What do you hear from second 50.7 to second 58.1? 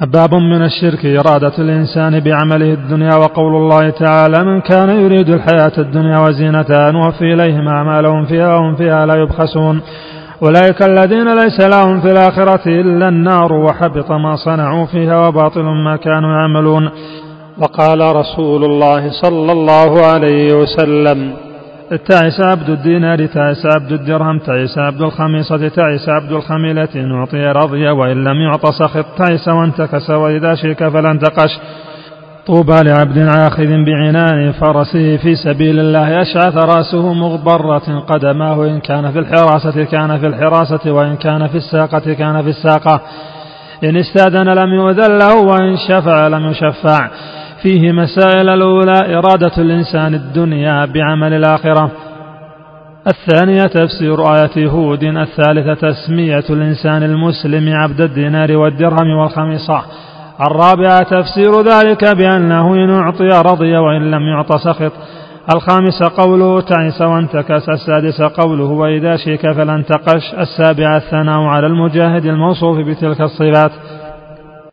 بعمل الآخرة. الثانية تفسير آية هود. الثالثة تسمية الإنسان المسلم عبد